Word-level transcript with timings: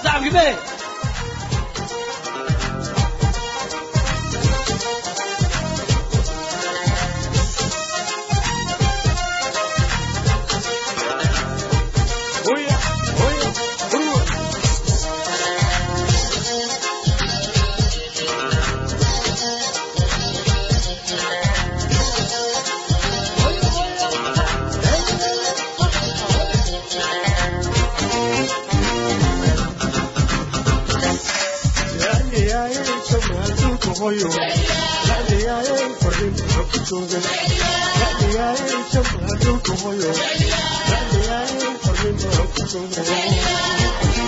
الشعب 0.00 0.24
كده 0.28 0.54
hooyo 34.10 34.28
dhacdiyaaye 35.08 35.76
fariin 36.00 36.34
wuxuu 36.38 36.64
ku 36.70 36.78
joogay 36.88 37.22
dhacdiyaaye 38.00 38.78
jab 38.92 39.06
hadhowka 39.28 39.72
hooyo 39.82 40.10
dhacdiyaaye 40.90 41.68
fariin 41.84 42.16
wuxuu 42.24 42.48
ku 42.54 42.62
joogay 42.72 44.20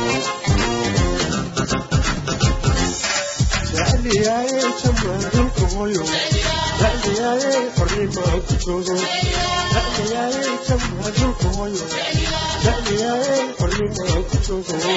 dhacdiyaaye 3.76 4.60
jab 4.82 4.98
hadhowka 5.06 5.64
hooyo 5.74 6.04
dhacdiyaaye 6.80 7.52
fariin 7.78 8.10
wuxuu 8.16 8.42
ku 8.48 8.54
joogay 8.64 9.02
dhacdiyaaye 9.74 10.52
jab 10.68 10.82
hadhowka 11.04 11.48
hooyo 11.58 11.84
dhacdiyaaye 12.64 13.38
fariin 13.60 13.92
wuxuu 14.00 14.24
ku 14.30 14.36
joogay 14.46 14.96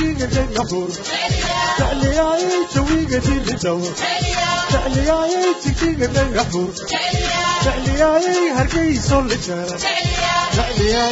وجهك 0.00 0.22
النفور 0.22 0.88
تعليا 1.78 2.36
يسويك 2.36 3.12
اللي 3.12 3.52
تور 3.52 3.92
تعليا 4.72 5.26
يسكيك 5.26 6.02
النفور 6.18 6.70
تعليا 7.64 8.20
هركي 8.60 9.00
سول 9.00 9.32
الشارع 9.32 9.76
تعليا 10.56 11.10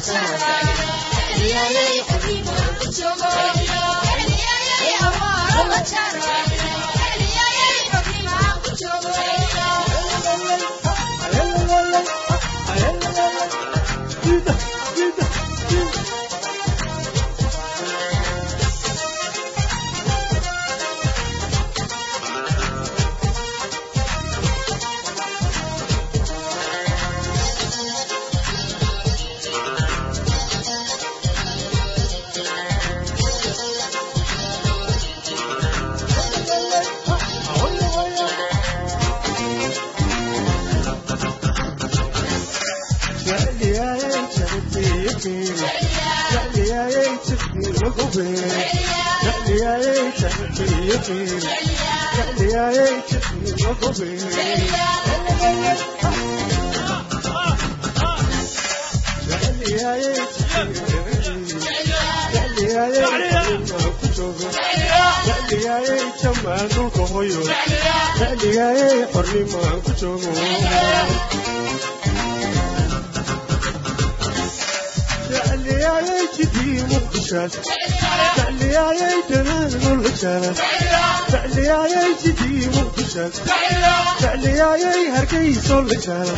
تعليا 0.00 2.02
حبيبي 2.08 2.50
وجهك 2.86 3.18
تعليا 3.18 4.54
يا 4.92 5.08
الله 5.62 5.78
تعليا 5.78 6.61
xornimaan 69.12 69.78
ku 69.84 69.90
joogo 70.00 70.30
تعلياي 75.62 76.26
قديم 76.38 76.88
وخشاش 76.92 77.50
تعلياي 78.36 79.22
جنان 79.30 79.72
والغشاش 79.86 80.56
تعلياي 81.32 82.14
قديم 82.24 82.72
وخشاش 82.86 83.32
تعلياي 84.20 85.10
هرقيس 85.10 85.70
والغشاش 85.70 86.28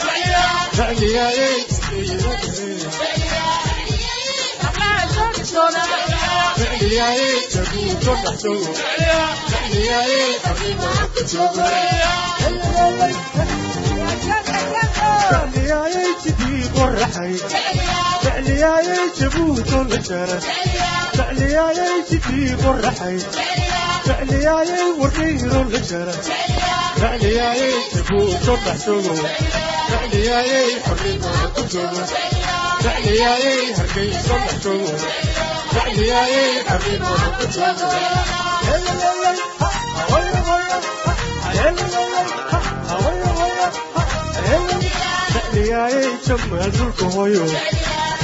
تعلياي 0.76 1.62
قديم 1.62 2.20
تعلياي 6.56 7.40
تبوك 7.52 8.08
وتحتوك 8.08 8.76
تعلياي 9.50 10.38
حبيبك 10.44 11.10
وتشوفك 11.16 11.72
تعلياي 15.30 16.06
جديد 16.26 16.78
ورحيك 16.78 17.44
jecliyaaye 18.24 18.96
jabuuton 19.18 19.84
la 19.92 19.98
jara 20.08 20.36
jecliyaaye 21.16 21.86
jidhiibo 22.10 22.70
raxay 22.84 23.16
jecliyaaye 24.06 24.78
warkayron 25.00 25.66
la 25.74 25.80
jara 25.90 26.14
jecliyaaye 27.00 27.68
jabuuton 27.94 28.58
dhaxjogo 28.66 29.14
jecliyaaye 29.90 30.60
xornimada 30.86 31.46
ku 31.56 31.62
jogo 31.74 32.02
jecliyaaye 32.84 33.54
hargeyso 33.78 34.34
dhaxjogo 34.46 34.92
jecliyaaye 35.74 36.42
xornimada 36.70 37.28
ku 37.38 37.44
jogo 37.58 38.94
jecliyaaye 45.34 46.02
jamaal 46.26 46.70
dhulka 46.76 47.06
hoyo 47.16 47.44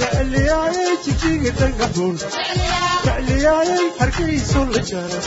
jecliyaaye 0.00 0.84
jijigidanka 1.04 1.86
hun 1.96 2.14
jecliyaaye 3.04 3.78
hargeysu 3.98 4.60
la 4.74 4.82
jaro 4.90 5.18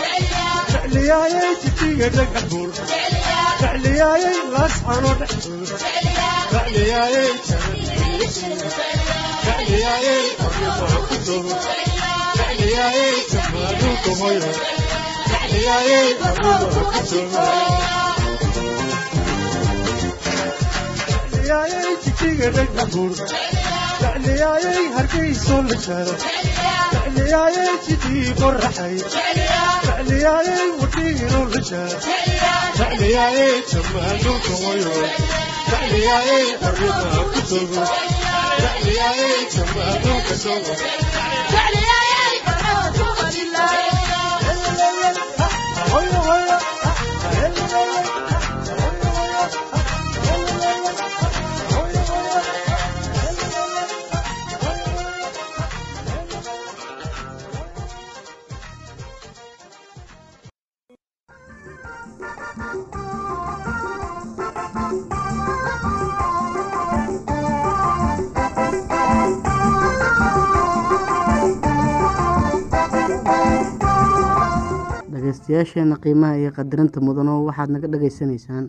jecliyaaye 0.74 1.44
jijiga 1.64 2.08
dhanka 2.18 2.42
hun 2.52 2.69
jecliyaaye 3.62 4.31
laascano 4.56 5.12
dhex 5.22 5.34
jecliyaaye 21.31 21.81
jijiga 22.04 22.50
dhanka 22.56 22.84
hun 22.94 23.14
jecliyaayay 24.01 24.83
hargeysoo 24.95 25.61
la 25.69 25.77
jaaro 25.85 26.15
jecliyaayay 26.94 27.73
jidii 27.88 28.25
qoraxay 28.41 28.95
jecliyaayay 29.85 30.67
wadhiinoo 30.81 31.45
la 31.53 31.61
jaaro 31.69 31.99
jecliyaayay 32.79 33.55
jamaaluuka 33.73 34.53
hoyo 34.63 34.94
jecliyaayay 35.71 36.45
arrimaha 36.69 37.21
ku 37.33 37.41
dogo 37.51 37.83
jecliyaayay 38.63 39.41
jamaaluuka 39.55 40.35
dogo 40.45 40.73
hoyo 43.23 43.96
dhegeystayaasheena 75.31 75.97
qiimaha 76.00 76.38
iyo 76.39 76.51
qadarinta 76.56 77.01
mudano 77.03 77.44
waxaad 77.45 77.69
naga 77.75 77.88
dhagaysanaysaan 77.91 78.65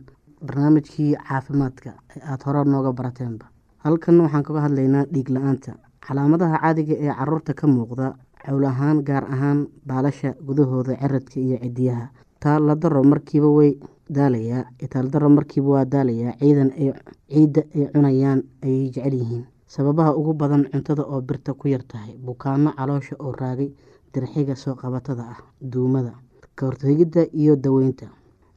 barnaamijkii 0.46 1.14
caafimaadka 1.28 1.90
ee 2.16 2.20
aada 2.30 2.44
hore 2.46 2.64
nooga 2.64 2.92
barateenba. 2.92 3.46
Halkan 3.84 4.18
waxaan 4.20 4.42
kaga 4.42 4.60
hadlaynaa 4.66 5.04
dhiig 5.12 5.28
la'aanta. 5.30 5.72
Calaamadaha 6.06 6.58
caadiga 6.62 6.94
ee 6.98 7.12
carruurta 7.18 7.54
ka 7.54 7.66
muuqda 7.66 8.14
cowl 8.44 8.64
ahaan 8.66 9.02
gaar 9.06 9.24
ahaan 9.34 9.66
baalasha 9.86 10.34
gudahooda 10.46 10.98
ciradka 10.98 11.38
iyo 11.40 11.58
cidiyaha 11.62 12.10
taaladaro 12.42 13.02
markiiba 13.04 13.48
way 13.58 13.70
daalayaa 14.10 14.64
taaladaro 14.92 15.28
markiiba 15.30 15.68
waa 15.74 15.84
daalayaa 15.84 16.34
ciidan 16.42 16.70
ay 16.74 16.90
ciidda 17.30 17.62
ay 17.74 17.86
cunayaan 17.94 18.40
ayay 18.64 18.90
jecel 18.90 19.14
yihiin. 19.14 19.44
Sababaha 19.66 20.16
ugu 20.16 20.32
badan 20.34 20.66
cuntada 20.72 21.02
oo 21.06 21.20
birta 21.20 21.54
ku 21.54 21.68
yar 21.68 21.82
tahay 21.86 22.18
bukaano 22.18 22.72
caloosha 22.74 23.14
oo 23.20 23.32
raagay 23.32 23.70
dirxiga 24.14 24.56
soo 24.56 24.74
qabatada 24.74 25.22
ah 25.34 25.38
duumada 25.60 26.14
ka 26.58 27.22
iyo 27.40 27.56
daweynta 27.56 28.06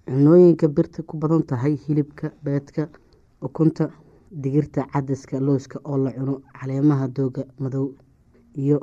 cunooyinka 0.08 0.68
birta 0.76 1.04
ku 1.04 1.18
badan 1.22 1.44
tahay 1.50 1.76
hilibka 1.84 2.32
beedka 2.44 2.84
ukunta 3.42 3.90
digirta 4.32 4.82
cadaska 4.94 5.40
looska 5.40 5.78
oo 5.84 5.98
la 5.98 6.12
cuno 6.18 6.42
caleemaha 6.60 7.08
dooga 7.08 7.44
madow 7.60 7.88
iyo 8.56 8.78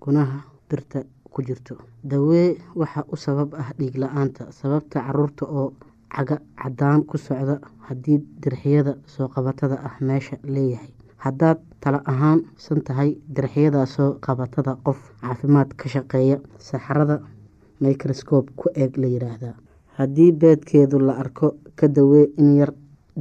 gunaha 0.00 0.38
birta 0.70 0.98
ku 1.32 1.42
jirto. 1.42 1.74
Dawee 2.10 2.56
waxaa 2.74 3.04
u 3.12 3.16
sabab 3.16 3.54
ah 3.54 3.68
dhiig 3.78 3.96
la'aanta 4.02 4.52
sababta 4.52 5.00
carruurta 5.06 5.44
oo 5.46 5.72
caga 6.14 6.36
cadaan 6.62 7.02
ku 7.08 7.18
socda 7.18 7.58
haddii 7.86 8.18
dirxiyada 8.42 8.92
soo 9.06 9.28
qabatada 9.34 9.76
ah 9.88 9.94
meesha 10.00 10.36
leeyahay. 10.54 10.90
Haddaad 11.24 11.58
tala 11.80 11.98
ahaansan 12.12 12.80
tahay 12.86 13.10
dirxiyada 13.36 13.86
soo 13.86 14.10
qabatada 14.24 14.76
qof 14.86 15.00
caafimaad 15.20 15.70
ka 15.76 15.88
shaqeeya 15.88 16.38
saxarada 16.58 17.16
microscope 17.84 18.48
ku 18.60 18.66
eeg 18.82 18.92
la 19.02 19.06
yiraahdaa 19.14 19.54
haddii 19.98 20.30
beedkeedu 20.42 20.98
la 21.08 21.12
arko 21.22 21.48
ka 21.78 21.86
dawee 21.96 22.26
in 22.42 22.48
yar 22.60 22.70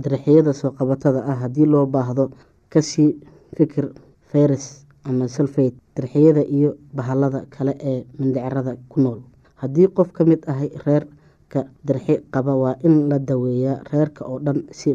dirxiyada 0.03 0.53
soo 0.61 0.71
qabatada 0.79 1.19
ah 1.31 1.37
haddii 1.43 1.67
loo 1.73 1.85
baahdo 1.95 2.25
ka 2.73 2.81
sii 2.81 3.09
fikir 3.57 3.85
fayras 4.31 4.65
ama 5.09 5.27
salfate 5.35 5.75
dirxiyada 5.97 6.41
iyo 6.57 6.69
bahalada 6.97 7.39
kale 7.55 7.73
ee 7.91 7.99
mindhicrada 8.19 8.73
ku 8.91 8.97
nool. 9.03 9.19
Haddii 9.61 9.87
qof 9.97 10.09
ka 10.17 10.23
mid 10.29 10.41
ahay 10.51 10.69
reerka 10.85 11.59
dirxi 11.87 12.15
qaba 12.33 12.53
waa 12.63 12.75
in 12.87 12.95
la 13.09 13.17
daweeyaa 13.29 13.77
reerka 13.91 14.21
oo 14.31 14.39
dhan 14.45 14.59
si 14.79 14.89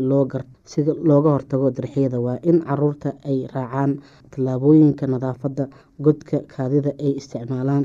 si 0.70 0.80
looga 1.08 1.30
hortago 1.34 1.68
dirxiyada 1.78 2.18
waa 2.26 2.38
in 2.50 2.58
carruurta 2.68 3.10
ay 3.30 3.38
raacaan 3.54 3.92
tallaabooyinka 4.32 5.04
nadaafadda 5.12 5.64
godka 6.06 6.36
kaadida 6.54 6.90
ay 7.04 7.12
isticmaalaan 7.20 7.84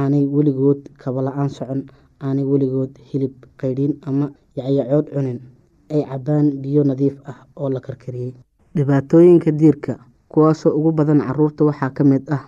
aanay 0.00 0.24
weligood 0.34 0.80
kabala-aan 1.02 1.48
socon 1.56 1.82
aanay 2.20 2.44
weligood 2.52 2.92
hilib 3.10 3.34
qaydhin 3.60 3.92
ama 4.08 4.26
yacyacood 4.56 5.06
cunin. 5.14 5.40
Ay 5.94 6.02
cabaan 6.10 6.46
biyo 6.62 6.82
nadiif 6.84 7.16
ah 7.30 7.38
oo 7.56 7.68
la 7.70 7.80
karkariyey. 7.80 8.32
Dhibaatooyinka 8.76 9.50
diirka 9.60 9.98
kuwaasoo 10.28 10.72
ugu 10.78 10.92
badan 10.92 11.20
carruurta 11.26 11.64
waxaa 11.64 11.90
ka 11.96 12.04
mid 12.04 12.22
ah 12.36 12.42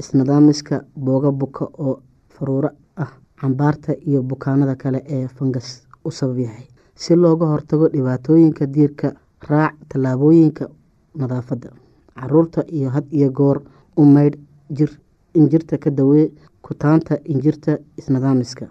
isnidaamiska 0.00 0.84
booga 0.96 1.30
buka 1.32 1.64
oo 1.78 2.00
faruuro 2.34 2.70
ah 2.96 3.10
cambaarta 3.40 3.92
iyo 4.08 4.22
bukaanada 4.22 4.74
kale 4.76 5.00
ee 5.08 5.26
fangas 5.28 5.68
u 6.04 6.10
sabab 6.10 6.38
yahay. 6.38 6.66
Si 6.94 7.16
looga 7.16 7.46
hortago 7.46 7.88
dhibaatooyinka 7.88 8.66
diirka 8.66 9.14
raac 9.48 9.74
tallaabooyinka 9.88 10.68
nadaafadda 11.14 11.68
carruurta 12.20 12.60
iyo 12.76 12.90
had 12.90 13.06
iyo 13.10 13.30
goor 13.30 13.62
u 13.96 14.04
maydh 14.04 14.36
jir 14.70 14.90
injirta 15.34 15.78
ka 15.78 15.90
dawee 15.90 16.30
kutaanta 16.62 17.14
injirta 17.24 17.78
isnidaamiska 17.98 18.66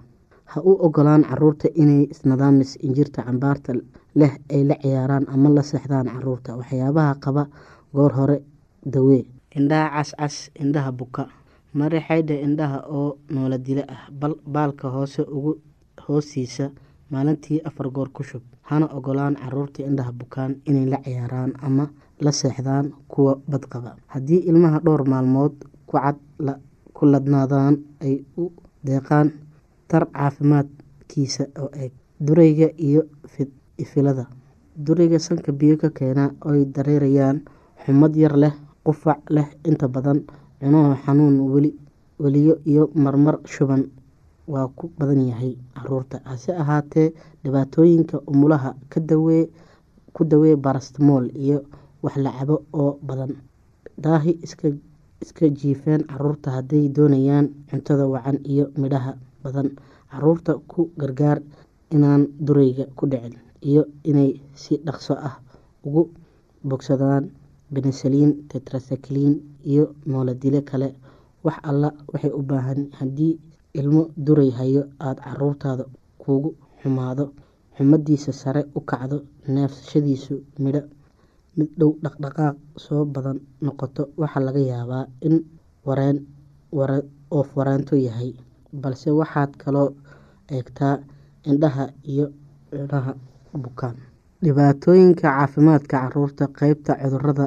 ha 0.52 0.62
u 0.62 0.72
ogolaan 0.86 1.24
carruurta 1.30 1.68
inay 1.76 2.04
isnidaamis 2.14 2.72
injirta 2.88 3.24
cambaarta 3.24 3.74
leh 4.20 4.34
ay 4.54 4.64
la 4.70 4.76
ciyaaraan 4.84 5.26
ama 5.34 5.50
la 5.50 5.64
seexdaan 5.64 6.08
carruurta 6.14 6.58
waxyaabaha 6.60 7.14
qaba 7.24 7.44
goor 7.94 8.12
hore 8.14 8.38
dawee 8.94 9.24
indhaha 9.58 9.90
cascas 9.96 10.36
indhaha 10.64 10.92
buka. 10.92 11.24
Mari 11.74 12.00
xaydha 12.08 12.34
indhaha 12.46 12.80
oo 12.98 13.18
noola 13.34 13.58
dila 13.58 13.84
ah 13.94 14.02
baalka 14.54 14.90
hoose 14.90 15.22
ugu 15.22 15.52
hoostiisa 16.08 16.66
maalintii 17.12 17.62
afar 17.68 17.88
goor 17.92 18.10
ku 18.14 18.24
shub. 18.24 18.42
Hana 18.62 18.86
ogolaan 18.98 19.36
carruurta 19.36 19.84
indhaha 19.84 20.12
bukaan 20.12 20.56
inay 20.66 20.86
la 20.86 20.98
ciyaaraan 21.06 21.52
ama 21.62 21.86
la 22.22 22.32
seexdaan 22.32 22.92
kuwa 23.08 23.34
badqaba. 23.52 23.96
Haddii 24.08 24.42
ilmaha 24.50 24.80
dhowr 24.86 25.04
maalmood 25.10 25.54
kucad 25.88 26.16
ku 27.00 27.06
ladnaadaan 27.08 27.76
ay 28.04 28.16
u 28.42 28.52
deeqaan 28.84 29.28
tar 29.90 30.04
caafimaadkiisa 30.16 31.44
oo 31.62 31.70
eeg 31.82 31.94
durayga 32.26 32.68
iyo 32.88 33.02
ifilada. 33.84 34.26
Durayga 34.76 35.20
sanka 35.20 35.52
biyo 35.52 35.76
ka 35.82 35.90
keena 35.98 36.36
oy 36.50 36.66
dareerayaan 36.76 37.38
xumad 37.84 38.14
yar 38.16 38.36
leh 38.44 38.54
qufac 38.86 39.22
leh 39.36 39.48
inta 39.70 39.88
badan 39.88 40.20
cunuhu 40.60 40.96
xanuun 41.04 41.36
weliyo 42.20 42.54
iyo 42.72 42.84
marmar 42.96 43.40
shuban 43.54 43.84
waa 44.52 44.68
ku 44.78 44.92
badan 45.00 45.22
yahay 45.32 45.54
carruurta 45.76 46.20
hase 46.26 46.52
ahaatee 46.62 47.14
dhibaatooyinka 47.44 48.20
umulaha 48.28 48.76
ku 50.16 50.24
dawee 50.30 50.56
barastmool 50.56 51.26
iyo 51.36 51.64
wax 52.04 52.16
la 52.18 52.32
oo 52.74 53.00
badan. 53.08 53.32
Daahi 54.04 54.32
iska 54.44 54.68
jiifeen 55.24 56.04
carruurta 56.08 56.52
hadday 56.52 56.88
doonayaan 56.90 57.50
cuntada 57.70 58.08
wacan 58.08 58.40
iyo 58.46 58.72
midhaha 58.78 59.14
badan. 59.44 59.76
Caruurta 60.12 60.58
ku 60.68 60.90
gargaar 60.98 61.42
inaan 61.92 62.28
durayga 62.40 62.86
ku 62.96 63.06
dhicin 63.08 63.36
iyo 63.62 63.86
inay 64.04 64.42
si 64.56 64.78
dhaqso 64.86 65.14
ah 65.14 65.40
ugu 65.86 66.10
bogsadaan 66.64 67.30
benesaliin 67.72 68.48
tetrasakliin 68.50 69.36
iyo 69.66 69.96
nooladile 70.06 70.62
kale. 70.64 70.96
Wax 71.44 71.58
alla 71.64 71.94
waxay 72.12 72.32
u 72.32 72.42
baahan 72.42 72.90
haddii 73.00 73.40
ilmo 73.74 74.10
duray 74.18 74.50
hayo 74.52 74.84
aada 75.00 75.22
caruurtaada 75.24 75.86
kugu 76.18 76.56
xumaado 76.82 77.32
xumadiisa 77.78 78.32
sare 78.34 78.66
u 78.76 78.80
kacdo 78.82 79.18
neefsashadiisu 79.48 80.34
midho 80.60 80.82
mid 81.58 81.70
dhow 81.80 81.92
dhaqdhaqaaq 82.04 82.56
soo 82.86 83.04
badan 83.14 83.38
noqoto 83.66 84.04
waxaa 84.22 84.44
laga 84.48 84.62
yaabaa 84.72 85.04
in 85.28 85.36
wareen 85.88 86.18
oof 87.38 87.50
wareento 87.58 87.96
yahay 88.08 88.32
balse 88.82 89.10
waxaad 89.20 89.52
kaloo 89.64 89.90
eegtaa 90.56 90.96
indhaha 91.50 91.86
iyo 92.12 92.26
cunaha 92.70 93.12
bukaan. 93.64 93.96
Dhibaatooyinka 94.44 95.22
caafimaadka 95.22 95.96
carruurta 96.02 96.46
qeybta 96.60 96.92
cudurrada 97.02 97.46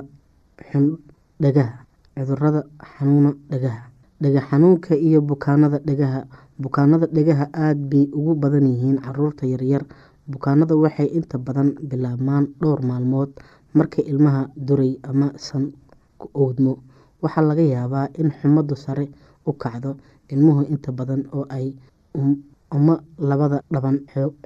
dhagaha 1.43 1.75
cudurrada 2.17 2.61
xanuuna 2.93 3.31
dhagaha 3.51 3.83
dhaga 4.23 4.41
xanuunka 4.49 4.93
iyo 5.07 5.21
bukaanada 5.31 5.79
dhagaha 5.89 6.21
bukaanada 6.63 7.07
dhagaha 7.17 7.45
aada 7.65 7.85
bay 7.91 8.05
ugu 8.19 8.35
badan 8.43 8.67
yihiin 8.73 8.99
carruurta 9.05 9.47
yaryar. 9.47 9.85
Bukaanada 10.33 10.75
waxay 10.77 11.09
inta 11.19 11.39
badan 11.39 11.75
bilaabmaan 11.91 12.45
dhowr 12.61 12.81
maalmood 12.91 13.31
markay 13.79 14.05
ilmaha 14.11 14.43
duray 14.57 14.93
ama 15.11 15.33
san 15.37 15.73
ku 16.21 16.27
owdmo 16.35 16.73
waxaa 17.23 17.45
laga 17.49 17.63
yaabaa 17.75 18.07
in 18.21 18.31
xumadu 18.39 18.75
sare 18.85 19.07
u 19.47 19.53
kacdo 19.63 19.97
ilmuhu 20.33 20.63
inta 20.73 20.91
badan 20.93 21.23
oo 21.37 21.45
ay 21.57 21.67
uma 22.77 22.95
labada 23.19 23.59
dhaban 23.73 23.97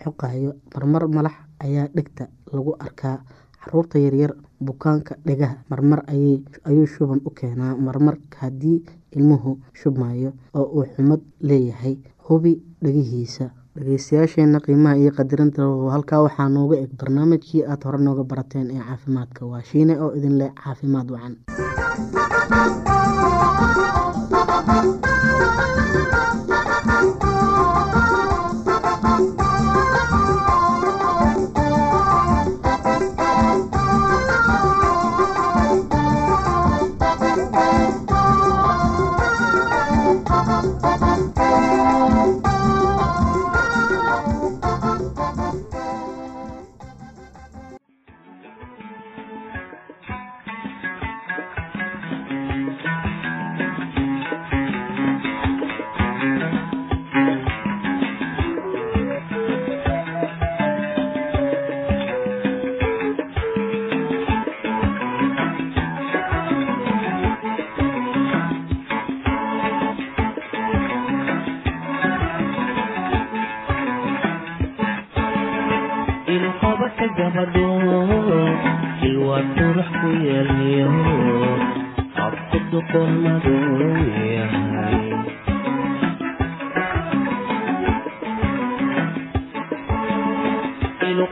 xoqayo 0.02 0.50
marmar 0.74 1.04
malax 1.08 1.36
ayaa 1.64 1.88
dhegta 1.94 2.24
lagu 2.52 2.72
arkaa. 2.78 3.18
Caruurta 3.66 3.98
yaryar 3.98 4.32
bukaanka 4.62 5.14
dhegaha 5.26 5.56
marmar 5.70 6.00
ayuu 6.10 6.86
shuban 6.86 7.20
u 7.26 7.30
keenaa. 7.30 7.74
Marmar 7.86 8.16
haddii 8.40 8.82
ilmuhu 9.16 9.58
shubmayo 9.74 10.30
oo 10.54 10.66
uu 10.78 10.84
xumad 10.94 11.20
leeyahay 11.40 11.94
hubi 12.26 12.52
dhegihiisa 12.82 13.50
dhegeystayaasheena 13.76 14.58
qiimaha 14.66 14.96
iyo 15.02 15.10
qadirinta 15.18 15.62
halkaa 15.94 16.22
waxaa 16.26 16.48
nooga 16.56 16.76
eg 16.84 16.90
barnaamijkii 17.00 17.62
aad 17.72 17.82
hore 17.88 17.98
nooga 18.06 18.24
barateen 18.30 18.70
ee 18.76 18.82
caafimaadka. 18.88 19.40
Waa 19.52 19.62
shiine 19.70 19.94
oo 20.04 20.10
idin 20.18 20.38
leh 20.40 20.50
caafimaad 20.64 21.08
wacan 21.14 21.34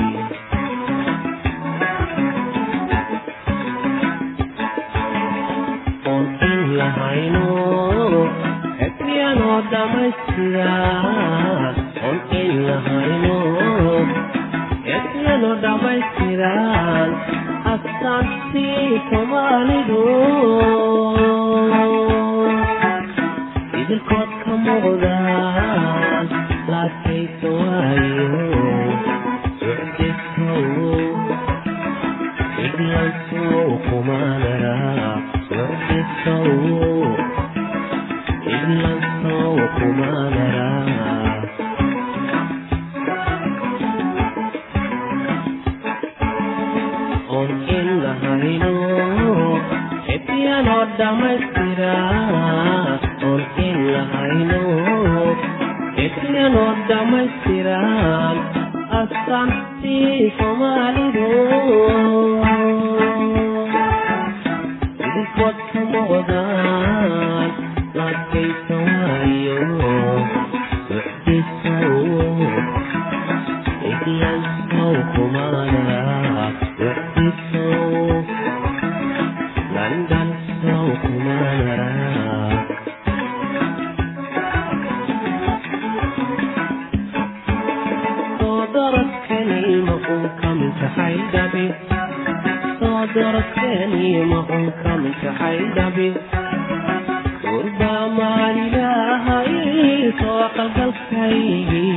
وربا 97.44 98.08
مالي 98.18 98.70
لا 98.70 98.94
هاي 99.28 100.12
توقف 100.12 100.76
الخير 100.88 101.97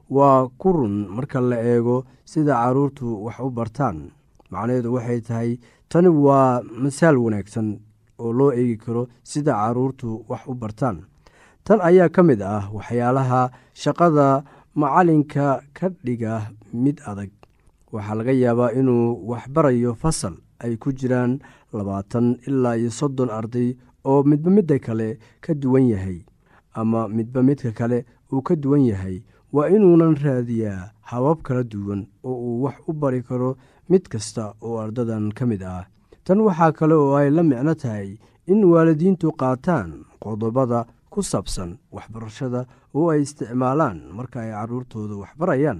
waa 0.15 0.47
ku 0.59 0.69
run 0.77 0.95
marka 1.15 1.39
la 1.41 1.57
eego 1.71 1.97
sida 2.31 2.53
carruurtu 2.61 3.07
wax 3.25 3.39
u 3.39 3.49
bartaan. 3.57 3.97
Macnaheedu 4.51 4.89
waxay 4.95 5.19
tahay 5.27 5.49
tani 5.89 6.09
waa 6.25 6.61
masaal 6.83 7.15
wanaagsan 7.25 7.67
oo 8.19 8.31
loo 8.37 8.51
eegi 8.59 8.77
karo 8.83 9.03
sida 9.23 9.53
carruurtu 9.61 10.25
wax 10.29 10.41
u 10.51 10.53
bartaan. 10.61 10.97
Tan 11.65 11.79
ayaa 11.89 12.09
ka 12.15 12.21
mid 12.23 12.41
ah 12.41 12.67
waxyaalaha 12.75 13.41
shaqada 13.73 14.27
macalinka 14.75 15.61
ka 15.77 15.87
dhiga 16.05 16.33
mid 16.73 16.97
adag. 17.09 17.31
Waxaa 17.93 18.15
laga 18.19 18.33
yaabaa 18.43 18.71
inuu 18.79 19.15
waxbarayo 19.29 19.91
fasal 20.01 20.35
ay 20.63 20.75
ku 20.81 20.91
jiraan 20.99 21.39
labaatan 21.73 22.37
ilaa 22.47 22.75
iyo 22.77 22.91
soddon 22.91 23.29
arday 23.29 23.69
oo 24.09 24.23
midba 24.23 24.49
midda 24.51 24.75
kale 24.79 25.19
ka 25.43 25.53
duwan 25.53 25.87
yahay 25.93 26.19
ama 26.79 27.07
midba 27.07 27.39
midka 27.43 27.71
kale 27.79 28.05
uu 28.31 28.41
ka 28.41 28.55
duwan 28.55 28.83
yahay 28.91 29.23
waa 29.53 29.69
inuunan 29.75 30.15
raadiyaa 30.23 30.91
habab 31.01 31.41
kala 31.41 31.63
duwan 31.63 32.07
oo 32.23 32.35
uu 32.47 32.63
wax 32.63 32.75
u 32.87 32.93
bari 32.93 33.21
karo 33.23 33.57
mid 33.89 34.03
kasta 34.11 34.53
oo 34.61 34.79
ardadan 34.79 35.31
ka 35.37 35.45
mid 35.45 35.63
ah. 35.63 35.85
Tan 36.23 36.39
waxaa 36.47 36.71
kale 36.71 36.93
oo 36.95 37.15
ay 37.19 37.29
la 37.29 37.43
micno 37.43 37.73
tahay 37.75 38.17
in 38.47 38.63
waalidiintu 38.71 39.31
qaataan 39.41 40.05
qodobada 40.23 40.85
ku 41.11 41.19
saabsan 41.23 41.77
waxbarashada 41.91 42.61
oo 42.95 43.09
ay 43.11 43.21
isticmaalaan 43.25 43.99
marka 44.17 44.39
ay 44.41 44.51
carruurtooda 44.55 45.15
waxbarayaan. 45.23 45.79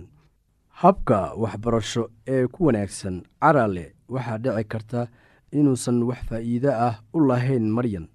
Habka 0.81 1.33
waxbarasho 1.41 2.03
ee 2.27 2.47
ku 2.47 2.65
wanaagsan 2.67 3.23
carale 3.39 3.95
waxaa 4.09 4.37
dhici 4.43 4.63
karta 4.71 5.01
inuusan 5.51 6.03
wax 6.03 6.19
faa'iide 6.27 6.71
ah 6.87 6.95
u 7.13 7.19
lahayn 7.29 7.69
maryan. 7.71 8.07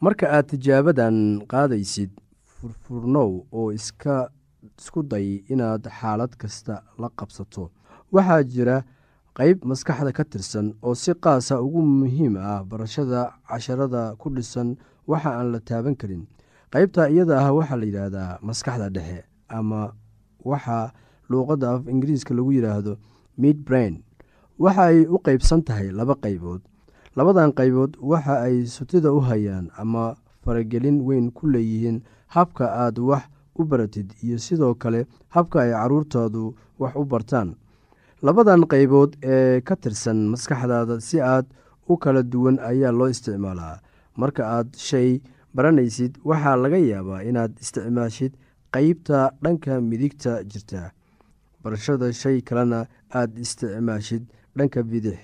Marka 0.00 0.30
aad 0.30 0.46
tijaabadan 0.54 1.42
qaadaysid 1.50 2.10
furfurnow 2.46 3.30
oo 3.52 3.72
iska 3.72 4.30
isku 4.78 5.02
day 5.02 5.44
inaad 5.48 5.86
xaalad 6.00 6.32
kasta 6.36 6.82
la 6.98 7.08
qabsato. 7.18 7.70
Waxaa 8.12 8.42
jira 8.42 8.76
qayb 9.36 9.64
maskaxda 9.64 10.12
ka 10.12 10.24
tirsan 10.24 10.74
oo 10.82 10.94
si 10.94 11.12
qaasa 11.14 11.60
ugu 11.62 11.82
muhiim 11.82 12.36
ah 12.36 12.64
barashada 12.64 13.32
casharada 13.48 14.16
ku 14.18 14.30
dhisan 14.30 14.76
waxa 15.06 15.30
aan 15.38 15.52
la 15.52 15.60
taaban 15.60 15.94
karin. 15.96 16.26
Qaybta 16.72 17.08
iyada 17.10 17.38
ah 17.46 17.52
waxaa 17.54 17.76
la 17.80 17.84
yidhaahdaa 17.86 18.38
maskaxda 18.42 18.88
dhexe 18.90 19.24
ama 19.48 19.92
waxa 20.44 20.92
luuqadda 21.30 21.66
af 21.74 21.82
ingiriiska 21.88 22.34
lagu 22.34 22.52
yidhaahdo 22.52 22.96
mid 23.38 23.56
brain. 23.64 24.02
Waxa 24.58 24.82
ay 24.90 25.06
u 25.06 25.18
qeybsan 25.22 25.62
tahay 25.62 25.90
laba 25.92 26.14
qaybood. 26.18 26.60
Labadan 27.16 27.52
qaybood 27.52 27.96
waxa 28.00 28.42
ay 28.46 28.66
sutida 28.66 29.12
u 29.12 29.20
hayaan 29.20 29.70
ama 29.78 30.16
faragelin 30.44 31.00
weyn 31.06 31.30
ku 31.30 31.46
leeyihiin 31.46 32.02
habka 32.34 32.66
aad 32.84 32.98
wax 32.98 33.22
u 33.58 33.64
baratid 33.64 34.12
iyo 34.22 34.38
sidoo 34.38 34.74
kale 34.74 35.06
habka 35.28 35.60
ay 35.62 35.70
carruurtaadu 35.72 36.54
wax 36.78 36.94
u 36.96 37.04
bartaan. 37.04 37.54
Labadan 38.22 38.62
qaybood 38.66 39.16
ee 39.22 39.60
ka 39.60 39.76
tirsan 39.76 40.28
maskaxdaada 40.32 41.00
si 41.00 41.20
aad 41.20 41.46
u 41.88 41.96
kala 41.96 42.22
duwan 42.22 42.58
ayaa 42.58 42.92
loo 42.92 43.08
isticmaalaa. 43.08 43.80
Marka 44.16 44.42
aad 44.46 44.74
shay 44.76 45.20
baranaysid 45.54 46.18
waxaa 46.24 46.56
laga 46.56 46.78
yaabaa 46.78 47.22
inaad 47.22 47.52
isticmaashid 47.60 48.32
qeybta 48.74 49.30
dhanka 49.42 49.80
midigta 49.80 50.42
jirta. 50.44 50.90
Barashada 51.62 52.12
shay 52.12 52.40
kalena 52.42 52.86
aad 53.14 53.38
isticmaashid 53.38 54.24
dhanka 54.56 54.82
bidix. 54.82 55.18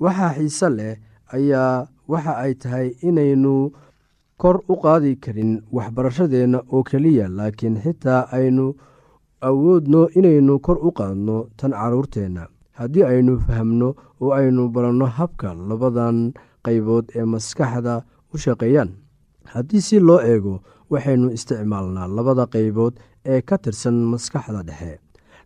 Waxaa 0.00 0.34
xiise 0.38 0.68
leh 0.70 0.94
ayaa 1.34 1.86
waxa 2.08 2.32
ay 2.44 2.54
tahay 2.54 2.88
inaynu 3.02 3.72
kor 4.42 4.56
u 4.72 4.74
qaadi 4.84 5.12
karin 5.24 5.52
waxbarashadeenna 5.76 6.58
oo 6.74 6.82
keliya 6.90 7.26
laakiin 7.38 7.76
xitaa 7.84 8.20
aynu 8.38 8.66
awoodno 9.48 10.00
inaynu 10.18 10.54
kor 10.66 10.78
u 10.88 10.90
qaadno 10.98 11.36
tan 11.58 11.72
carruurteenna 11.80 12.42
haddii 12.78 13.04
aynu 13.12 13.32
fahamno 13.46 13.88
oo 14.20 14.30
aynu 14.40 14.62
baranno 14.74 15.06
habka 15.18 15.48
labadan 15.68 16.18
qaybood 16.66 17.04
ee 17.18 17.24
maskaxda 17.32 17.94
u 18.34 18.38
shaqeeyaan 18.44 18.90
haddii 19.52 19.80
si 19.88 20.00
loo 20.08 20.20
eego 20.32 20.54
waxaynu 20.92 21.26
isticmaalnaa 21.36 22.08
labada 22.16 22.44
qaybood 22.54 22.94
ee 23.32 23.40
ka 23.48 23.56
tirsan 23.58 23.94
maskaxda 24.12 24.62
dhexe. 24.68 24.98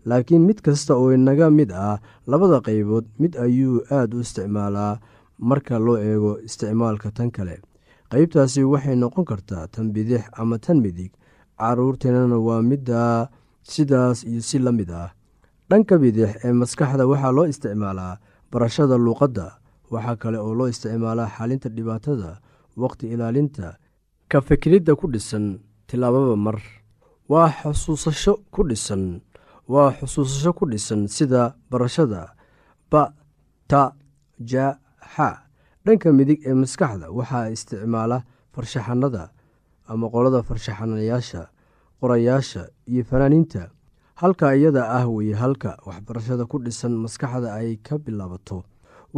Laakiin 0.08 0.42
mid 0.48 0.58
kasta 0.64 0.92
oo 0.96 1.10
inaga 1.16 1.46
mid 1.58 1.70
ah 1.72 1.98
labada 2.30 2.58
qaybood 2.66 3.04
mid 3.20 3.32
ayuu 3.44 3.76
aada 3.96 4.16
u 4.16 4.20
isticmaalaa 4.26 4.92
marka 5.48 5.78
loo 5.86 5.96
eego 6.10 6.32
isticmaalka 6.46 7.08
tan 7.16 7.30
kale 7.36 7.56
qeybtaasi 8.14 8.62
waxay 8.72 8.94
noqon 8.96 9.24
kartaa 9.26 9.66
tan 9.74 9.90
bidix 9.94 10.22
ama 10.38 10.58
tan 10.58 10.78
midig. 10.84 11.10
Caruurteennana 11.58 12.38
waa 12.38 12.62
midda 12.62 13.28
sidaas 13.62 14.22
iyo 14.24 14.40
si 14.42 14.58
la 14.58 14.70
mid 14.72 14.90
ah. 14.90 15.10
Dhanka 15.70 15.98
bidix 15.98 16.30
ee 16.44 16.52
maskaxda 16.52 17.06
waxaa 17.10 17.32
loo 17.36 17.46
isticmaalaa 17.52 18.18
barashada 18.52 18.94
luuqadda. 18.98 19.46
Waxaa 19.90 20.16
kale 20.22 20.38
oo 20.38 20.54
loo 20.54 20.68
isticmaalaa 20.72 21.28
xalinta 21.36 21.68
dhibaatada 21.68 22.30
waqti 22.76 23.06
ilaalinta 23.14 23.76
ka 24.30 24.38
fikiridda 24.40 24.92
ku 24.98 25.06
dhisan 25.12 25.58
tilaababa 25.86 26.36
mar. 26.36 26.58
Waa 27.28 27.48
xusuusasho 27.62 28.34
ku 28.54 28.60
dhisan 28.68 29.20
waa 29.72 29.90
xusuusasho 29.98 30.52
ku 30.58 30.64
dhisan 30.70 31.06
sida 31.08 31.54
barashada 31.70 32.34
ba 32.90 33.14
ta 33.70 33.82
ja 34.50 34.76
xa 35.14 35.43
dhanka 35.86 36.08
midig 36.18 36.40
ee 36.48 36.54
maskaxda 36.62 37.06
waxaa 37.18 37.50
isticmaala 37.56 38.18
farshaxanada 38.54 39.24
ama 39.92 40.06
qolada 40.14 40.40
farshaxanayaasha 40.48 41.42
qorayaasha 42.00 42.62
iyo 42.92 43.02
fanaaniinta 43.10 43.62
halka 44.20 44.54
iyada 44.56 44.82
ah 44.98 45.04
weye 45.16 45.34
halka 45.42 45.70
waxbarashada 45.88 46.44
ku 46.50 46.56
dhisan 46.64 46.92
maskaxda 47.04 47.48
ay 47.58 47.76
ka 47.86 47.94
bilaabato. 48.04 48.64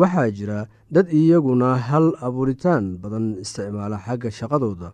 Waxaa 0.01 0.31
jira 0.37 0.59
dad 0.95 1.07
iyaguna 1.09 1.69
hal 1.89 2.07
abuuritaan 2.27 2.85
badan 3.03 3.27
isticmaala 3.45 3.97
xagga 4.07 4.31
shaqadooda. 4.39 4.89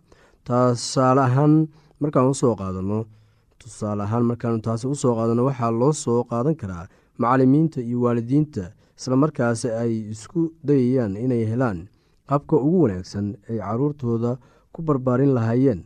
Tusaale 0.45 1.21
ahaan 1.27 1.53
markaan 2.01 2.27
u 2.31 2.35
soo 2.41 2.55
qaadano 2.55 2.99
tusaale 3.59 4.03
ahaan 4.07 4.23
markaanu 4.29 4.59
taasi 4.65 4.85
u 4.93 4.95
soo 4.95 5.13
qaadano 5.17 5.41
waxaa 5.49 5.71
loo 5.81 5.91
soo 6.03 6.23
qaadan 6.31 6.55
karaa 6.61 6.85
macalimiinta 7.21 7.79
iyo 7.81 7.97
waalidiinta 8.05 8.63
islamarkaasi 8.97 9.69
ay 9.71 9.93
isku 10.13 10.53
dayayaan 10.63 11.17
inay 11.17 11.45
helaan 11.45 11.89
habka 12.29 12.55
ugu 12.57 12.81
wanaagsan 12.87 13.35
ay 13.49 13.57
caruurtooda 13.59 14.37
ku 14.73 14.81
barbaarin 14.81 15.33
lahaayeen. 15.33 15.83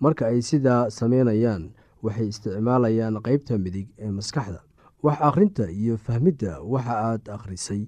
Marka 0.00 0.26
ay 0.30 0.42
sidaa 0.42 0.90
sameynayaan 0.90 1.74
waxay 2.02 2.28
isticmaalayaan 2.28 3.18
qeybta 3.22 3.58
midig 3.58 3.88
ee 3.98 4.10
maskaxda. 4.10 4.60
Wax 5.02 5.18
akhrinta 5.22 5.70
iyo 5.70 5.96
fahmidda 5.96 6.62
waxa 6.62 6.94
aad 7.14 7.22
akhrisay 7.30 7.82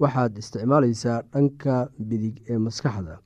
waxaad 0.00 0.38
isticmaalaysaa 0.38 1.22
dhanka 1.32 1.88
midig 1.98 2.40
ee 2.48 2.58
maskaxda. 2.58 3.18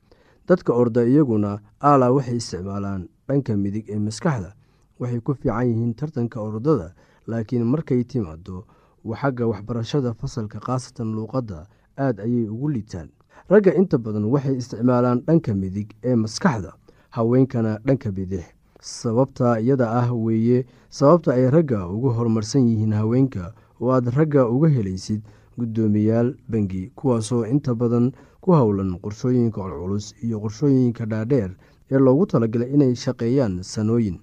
Dadka 0.47 0.73
orda 0.73 1.03
iyaguna 1.07 1.59
aala 1.79 2.11
waxay 2.11 2.35
isticmaalaan 2.37 3.07
dhanka 3.27 3.55
midig 3.57 3.85
ee 3.89 3.99
maskaxda. 3.99 4.51
Waxay 4.99 5.19
ku 5.19 5.33
fiican 5.35 5.67
yihiin 5.67 5.93
tartanka 5.95 6.39
orodada 6.41 6.91
laakiin 7.27 7.63
markay 7.63 8.03
timaado 8.03 8.63
xagga 9.13 9.45
waxbarashada 9.47 10.13
fasalka 10.17 10.59
khaasatan 10.59 11.13
luuqadda 11.13 11.67
aad 11.97 12.19
ayay 12.19 12.47
ugu 12.49 12.69
liitaan. 12.69 13.09
Ragga 13.49 13.73
inta 13.77 13.97
badan 13.97 14.25
waxay 14.25 14.57
isticmaalaan 14.57 15.21
dhanka 15.27 15.53
midig 15.53 15.93
ee 16.03 16.15
maskaxda 16.15 16.73
haweenkana 17.11 17.77
dhanka 17.85 18.11
bidix. 18.11 18.45
Sababta 18.81 19.59
iyada 19.59 19.89
ah 19.91 20.13
weeye 20.13 20.65
sababta 20.89 21.33
ay 21.33 21.49
ragga 21.49 21.87
ugu 21.89 22.09
horumarsan 22.09 22.67
yihiin 22.67 22.93
haweenka 22.93 23.53
oo 23.81 23.91
aad 23.91 24.07
ragga 24.15 24.47
uga 24.49 24.69
helaysid 24.69 25.21
guddoomiyaal 25.57 26.35
bangi 26.49 26.91
kuwaasoo 26.95 27.45
inta 27.45 27.75
badan 27.75 28.11
ku 28.41 28.51
howlan 28.53 28.99
qorshooyinka 29.01 29.61
culculus 29.61 30.13
iyo 30.23 30.39
qorshooyinka 30.39 31.05
dhaadheer 31.05 31.51
ee 31.91 31.97
loogu 31.99 32.25
talagalay 32.25 32.73
inay 32.73 32.95
shaqeeyaan 32.95 33.63
sanooyin. 33.63 34.19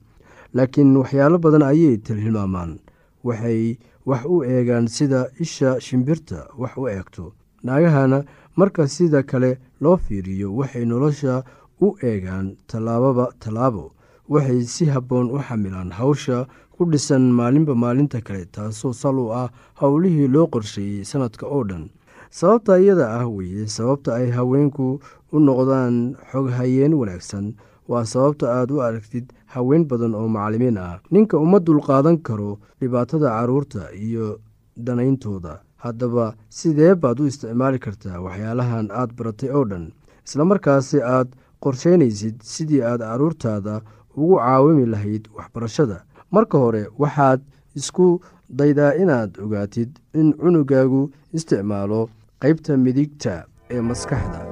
Laakiin 0.55 0.97
waxyaalo 0.97 1.39
badan 1.39 1.63
ayay 1.63 1.97
tilhilmaamaan 1.99 2.79
waxay 3.25 3.79
wax 4.07 4.23
u 4.27 4.45
eegaan 4.45 4.87
sida 4.89 5.21
isha 5.41 5.81
shimbirta 5.81 6.49
wax 6.59 6.77
u 6.77 6.89
eegto. 6.89 7.33
Naagahana 7.65 8.25
marka 8.57 8.89
sida 8.89 9.23
kale 9.23 9.59
loo 9.81 9.97
fiiriyo 9.97 10.49
waxay 10.57 10.85
nolosha 10.85 11.45
u 11.81 11.97
eegaan 12.03 12.57
tallaababa 12.67 13.27
tallaabo. 13.39 13.93
Waxay 14.29 14.63
si 14.65 14.85
habboon 14.87 15.31
u 15.31 15.39
xamilaan 15.39 15.91
hawsha 15.99 16.47
ku 16.75 16.85
dhisan 16.91 17.31
maalinba 17.39 17.75
maalinta 17.75 18.21
kale 18.21 18.45
taasoo 18.55 18.93
sal 18.93 19.19
u 19.19 19.31
ah 19.33 19.49
howlihii 19.81 20.29
loo 20.35 20.47
qorsheeyey 20.47 21.05
sanadka 21.05 21.47
oo 21.47 21.65
dhan. 21.65 21.91
Sababta 22.31 22.79
iyada 22.81 23.07
ah 23.21 23.27
weeye 23.29 23.67
sababta 23.69 24.15
ay 24.15 24.31
haweenku 24.31 25.01
u 25.33 25.37
noqdaan 25.41 26.17
xoghayeen 26.33 26.95
wanaagsan 27.01 27.55
waa 27.89 28.05
sababta 28.05 28.47
aad 28.59 28.71
u 28.71 28.81
aragtid 28.87 29.27
haween 29.55 29.85
badan 29.91 30.15
oo 30.15 30.29
macalimiin 30.29 30.79
ah. 30.79 31.01
Ninka 31.11 31.39
uma 31.39 31.59
dulqaadan 31.61 32.19
karo 32.27 32.59
dhibaatada 32.81 33.29
carruurta 33.37 33.93
iyo 34.07 34.41
danayntooda 34.77 35.61
haddaba 35.85 36.35
sidee 36.49 36.95
baad 36.95 37.21
u 37.21 37.27
isticmaali 37.27 37.79
kartaa 37.79 38.21
waxyaalahan 38.27 38.87
aad 38.91 39.11
baratay 39.19 39.51
oo 39.51 39.65
dhan? 39.71 39.93
Islamarkaasi 40.27 41.03
aad 41.03 41.29
qorsheynaysid 41.63 42.37
sidii 42.53 42.83
aad 42.91 43.01
caruurtaada 43.01 43.81
ugu 44.17 44.37
caawimi 44.39 44.87
lahayd 44.87 45.25
waxbarashada. 45.37 45.99
Marka 46.31 46.59
hore 46.59 46.83
waxaad 46.99 47.41
isku 47.75 48.21
daydaa 48.59 48.93
inaad 49.03 49.31
ogaatid 49.45 49.91
in 50.15 50.33
cunugaagu 50.43 51.11
isticmaalo 51.37 52.01
qeybta 52.43 52.77
midigta 52.85 53.35
ee 53.71 53.81
maskaxda 53.81 54.52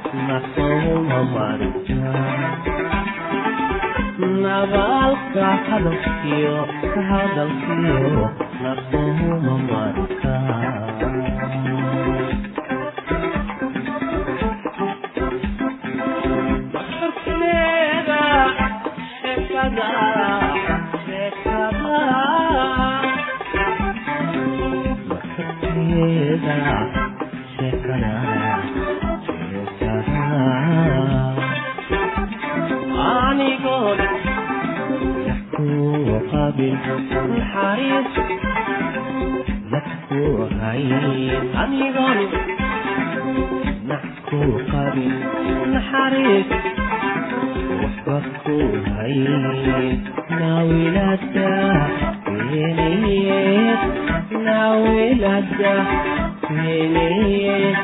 nabaalka 4.43 5.47
hadalkiyo 5.67 6.55
ka 6.93 7.01
hadalkiyo 7.09 8.25
nafsuhuma 8.63 9.53
marka 9.69 10.33
Yeah. 27.93 28.40
قابل 36.51 36.77
الحريص 37.37 38.07
مكو 39.71 40.43
غيب 40.43 41.55
عم 41.55 41.73
يقول 41.73 42.27
مكو 43.87 44.57
قابل 44.71 45.11
الحريص 45.65 46.45
وحبكو 47.83 48.57
غيب 48.97 49.99
ناوي 50.29 50.89
لده 50.89 51.87
وينيت 52.27 53.79
ناوي 54.45 55.13
لده 55.13 55.83
وينيت 56.51 57.77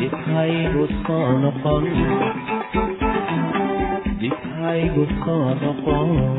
يتخيب 0.00 0.76
الصنقم 0.90 1.84
يتخيب 4.20 5.06
الصنقم 5.10 6.38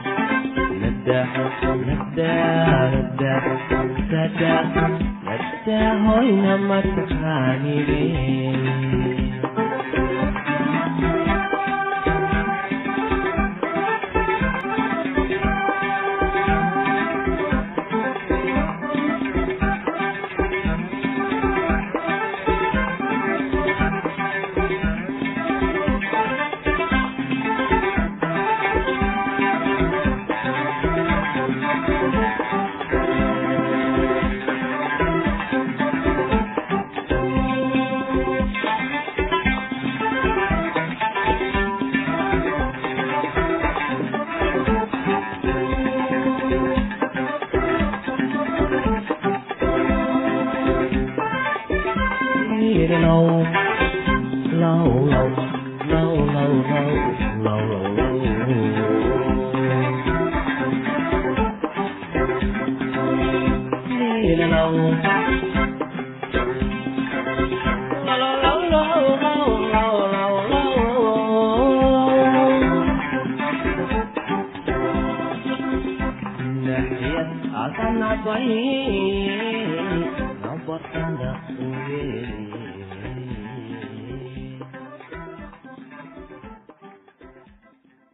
hoy 6.07 6.31
namad 6.31 6.85